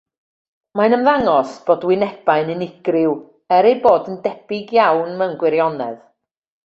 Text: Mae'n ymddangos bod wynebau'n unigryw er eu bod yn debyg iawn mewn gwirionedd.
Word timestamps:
Mae'n 0.79 0.95
ymddangos 0.95 1.51
bod 1.67 1.85
wynebau'n 1.89 2.49
unigryw 2.55 3.13
er 3.59 3.69
eu 3.73 3.77
bod 3.85 4.09
yn 4.13 4.17
debyg 4.25 4.75
iawn 4.79 5.15
mewn 5.21 5.37
gwirionedd. 5.45 6.01